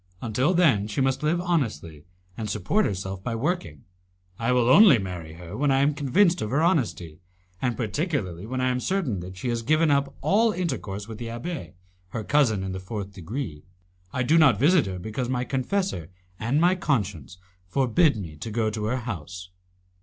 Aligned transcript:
Until 0.19 0.55
then 0.55 0.87
she 0.87 0.99
must 0.99 1.21
live 1.21 1.39
honestly, 1.39 2.05
and 2.35 2.49
support 2.49 2.85
herself 2.85 3.21
by 3.23 3.35
working. 3.35 3.83
I 4.39 4.51
will 4.51 4.67
only 4.67 4.97
marry 4.97 5.33
her 5.33 5.55
when 5.55 5.69
I 5.69 5.81
am 5.81 5.93
convinced 5.93 6.41
of 6.41 6.49
her 6.49 6.63
honesty, 6.63 7.19
and 7.61 7.77
particularly 7.77 8.47
when 8.47 8.61
I 8.61 8.69
am 8.69 8.79
certain 8.79 9.19
that 9.19 9.37
she 9.37 9.49
has 9.49 9.61
given 9.61 9.91
up 9.91 10.15
all 10.21 10.53
intercourse 10.53 11.07
with 11.07 11.19
the 11.19 11.27
abbé, 11.27 11.73
her 12.09 12.23
cousin 12.23 12.63
in 12.63 12.71
the 12.71 12.79
fourth 12.79 13.13
degree. 13.13 13.61
I 14.11 14.23
do 14.23 14.39
not 14.39 14.57
visit 14.59 14.87
her 14.87 14.97
because 14.97 15.29
my 15.29 15.43
confessor 15.43 16.09
and 16.39 16.59
my 16.59 16.73
conscience 16.73 17.37
forbid 17.67 18.17
me 18.17 18.37
to 18.37 18.49
go 18.49 18.71
to 18.71 18.85
her 18.85 18.97
house." 18.97 19.51